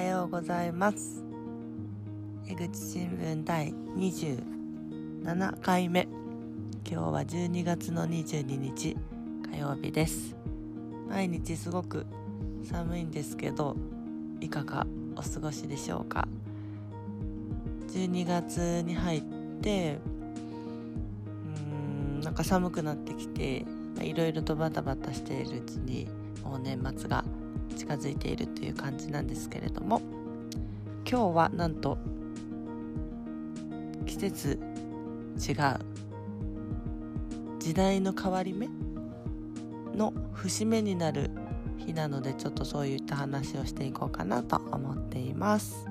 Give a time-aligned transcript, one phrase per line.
[0.00, 1.22] はようございます。
[2.48, 6.08] 江口新聞第27回目。
[6.90, 8.96] 今日は12月の22日
[9.52, 10.34] 火曜日です。
[11.06, 12.06] 毎日すごく
[12.64, 13.76] 寒いんですけど
[14.40, 14.86] いかが
[15.16, 16.26] お過ごしでしょうか
[17.88, 19.22] ？12月に入っ
[19.60, 19.98] て
[21.36, 23.66] うーんなんか寒くなってきて
[24.00, 26.08] いろいろとバタバタしているうちに
[26.42, 27.22] もう年末が
[27.90, 30.00] 近づいているという感じなんですけれども
[31.04, 31.98] 今日はなんと
[34.06, 34.60] 季節
[35.36, 35.56] 違う
[37.58, 38.68] 時代の変わり目
[39.96, 41.32] の節目になる
[41.78, 45.88] 日なのでちょっとそういった話をしていこうかなと思っています。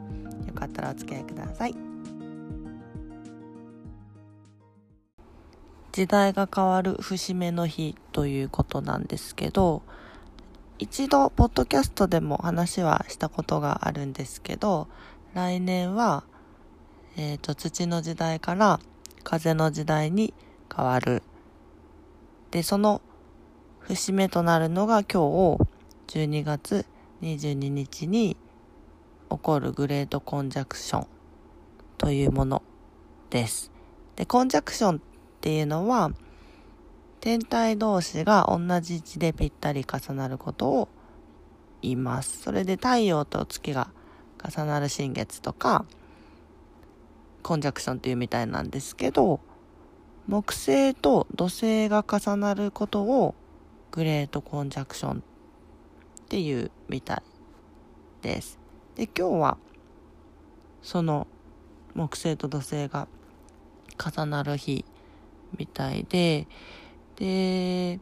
[0.48, 1.76] よかったらお付き合いください。
[5.92, 9.82] 時代が変わる節目の日ということなんですけど
[10.82, 14.88] 一度、ポッドキャストでも話はしたことがあるんですけど、
[15.34, 16.24] 来年は、
[17.18, 18.80] えっ、ー、と、土の時代から
[19.26, 20.34] 風の時代に
[20.74, 21.22] 変わる。
[22.52, 23.02] で、その
[23.82, 25.68] 節目となるのが今日、
[26.08, 26.86] 12月
[27.22, 28.38] 22日に
[29.30, 31.08] 起こるグレートコンジャクション
[31.98, 32.64] というもの
[33.30, 33.70] です。
[34.16, 35.00] で、コンジャクションっ
[35.42, 36.12] ていうのは、
[37.22, 40.90] 天体同士が同じ位置でぴったり重なることを
[41.82, 42.42] 言います。
[42.42, 43.90] それで太陽と月が
[44.42, 45.86] 重なる新月とか、
[47.44, 49.42] コンジャクションっていうみたいなんですけど、
[50.28, 53.36] 木星と土星が重なることを
[53.92, 55.22] グレートコンジャクションっ
[56.30, 57.24] ていうみたい
[58.22, 58.60] です。
[58.96, 59.58] で、今日は
[60.82, 61.28] その
[61.96, 63.08] 木星と土星が
[63.98, 64.86] 重なる日
[65.58, 66.48] みたいで、
[67.20, 68.00] で、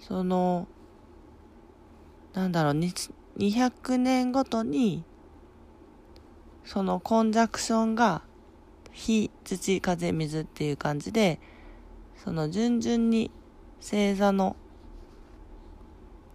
[0.00, 0.66] その、
[2.32, 5.04] なんだろう、200年ごとに、
[6.64, 8.22] そのコンジャクションが、
[8.92, 11.38] 火、土、風、水っていう感じで、
[12.16, 13.30] その順々に
[13.80, 14.56] 星座の、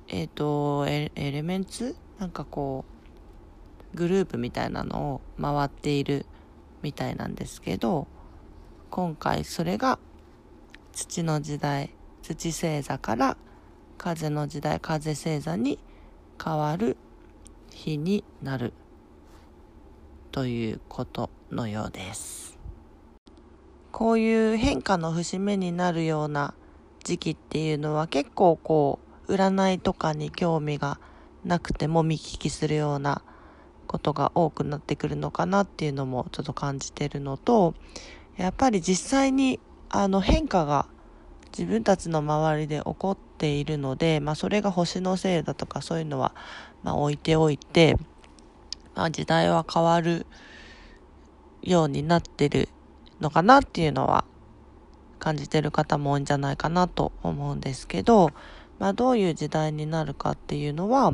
[0.08, 2.86] えっ、ー、とエ、エレメンツなんかこ
[3.94, 6.25] う、グループみたいなのを回っている
[6.81, 8.08] みたいなんですけど、
[8.90, 10.00] 今回それが
[10.94, 11.90] 土の時代
[12.22, 13.36] 土星座から
[13.98, 15.80] 風の時代風星座に
[16.42, 16.98] 変わる
[17.72, 18.74] 日になる。
[20.31, 22.59] ということのようです。
[23.92, 26.54] こういう変化の節目になるような
[27.04, 31.00] 時期っていうのは結構こう占いとかに興味が
[31.44, 33.24] なくても見聞きするような
[33.88, 37.74] ことが多くなってくるのかなっていうのもちょっと感じてるのと
[38.38, 39.60] やっぱり実際に
[39.96, 40.88] あの変化が
[41.56, 46.34] 自分たちの周りで起こっているので、まあ、それが星のせいだとかそういうのは、
[46.81, 47.96] まあ、置いておいて、
[48.96, 50.26] まあ、時代は変わる
[51.62, 52.70] ようになってる
[53.22, 54.26] のかなっていうのは
[55.20, 58.31] 感じてる方も多いんじゃないかなと思うんですけど、
[58.80, 61.14] まあ、どういう時代になるかっていうのは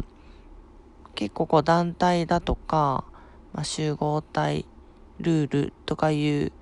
[1.15, 3.03] 結構こう団体だとか、
[3.51, 4.65] まあ、集合体
[5.19, 6.53] ルールとかいう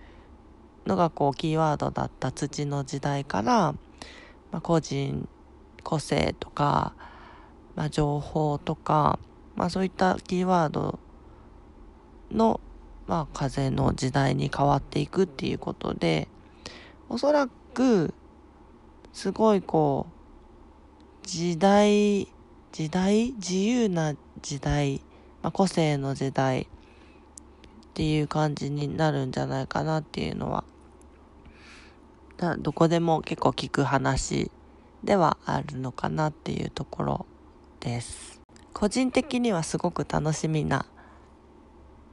[0.87, 3.73] のがこうキーワードだった土の時代から、
[4.51, 5.27] まあ、個人
[5.83, 6.93] 個性とか、
[7.75, 9.19] まあ、情報とか、
[9.55, 10.99] まあ、そういったキーワード
[12.31, 12.59] の、
[13.05, 16.27] まあ、風の時代に変わっていくっていうことで
[17.09, 18.13] おそらく
[19.13, 22.27] すごいこう時代
[22.71, 25.01] 時代自由な時代、
[25.41, 26.67] まあ、個性の時代っ
[27.93, 30.63] ていう感じになるんじゃないかなっていうのは
[32.59, 34.51] どこでも結構聞く話
[35.03, 37.25] ではあるのかなっていうところ
[37.79, 38.39] です。
[38.73, 40.85] 個人的にはすごく楽しみな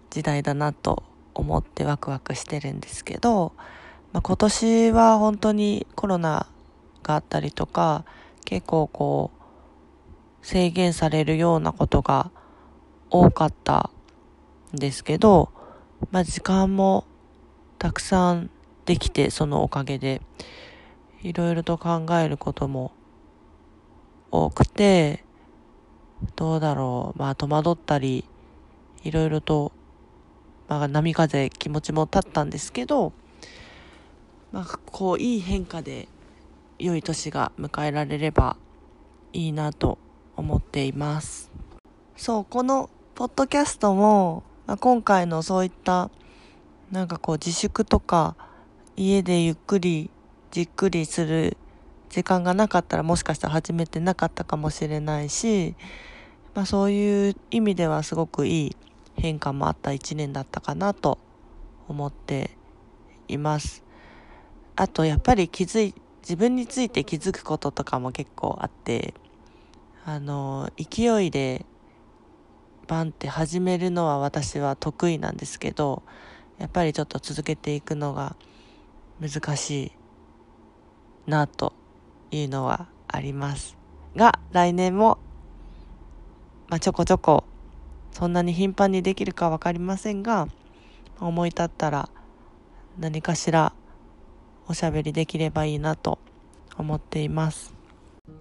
[0.08, 1.02] 時代だなと
[1.34, 3.52] 思ってワクワクしてるんですけど、
[4.12, 6.46] まあ、今年は本当にコロナ
[7.02, 8.06] があったりとか
[8.46, 9.30] 結構こ
[10.42, 12.30] う制限されるようなことが
[13.10, 13.90] 多かった
[14.74, 15.50] んですけど、
[16.10, 17.04] まあ、時間も
[17.78, 18.50] たくさん
[18.86, 20.20] できて、そのおかげで、
[21.22, 22.92] いろいろと考えることも
[24.30, 25.24] 多くて、
[26.36, 28.24] どうだろう、まあ戸惑ったり、
[29.02, 29.72] いろいろと、
[30.68, 33.12] まあ波風気持ちも立ったんですけど、
[34.52, 36.08] まあこういい変化で
[36.78, 38.56] 良い年が迎えられれば
[39.32, 39.98] いいなと
[40.36, 41.50] 思っています。
[42.16, 46.10] そう、このポッドキャストも、まあ、今回のそういった
[46.90, 48.36] なんかこう自粛とか
[48.96, 50.10] 家でゆっくり
[50.50, 51.56] じっくりする
[52.10, 55.74] 時間がなかったらもしかしたら始めてなかったかもしれないし
[56.54, 58.76] まあ、そういう意味ではすごくいい
[59.16, 61.18] 変化もあった1年だったかなと
[61.88, 62.50] 思って
[63.28, 63.82] います。
[64.76, 69.14] あとやっぱり気づい自分について気づくこととかも結構あって
[70.04, 71.64] あの勢いで
[72.86, 76.02] バンって始めるのは私は得意なんですけど
[76.58, 78.36] やっぱりちょっと続けていくのが
[79.24, 79.92] 難し
[81.26, 81.72] いなと
[82.30, 83.74] いうのはあります
[84.14, 85.16] が来年も、
[86.68, 87.44] まあ、ちょこちょこ
[88.12, 90.48] そんなに頻繁にできるか分かりませんが
[91.20, 92.10] 思い立ったら
[92.98, 93.72] 何かしら
[94.68, 96.18] おしゃべりできればいいなと
[96.76, 97.72] 思っています。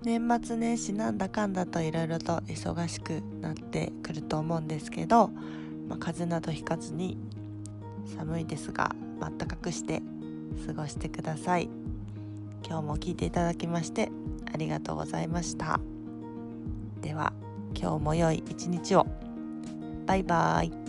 [0.02, 7.18] 年末年始なんだかんだといろいろと忙しくなってくると思うんですけど、まあ、風邪などひかずに
[8.18, 10.02] 寒いですがあったかくして
[10.66, 11.70] 過ごしてください。
[12.66, 14.10] 今日も聞いていただきまして
[14.54, 15.80] ありがとうございました。
[17.02, 17.34] では
[17.76, 19.06] 今日も良い一日を。
[20.06, 20.83] バイバーイ。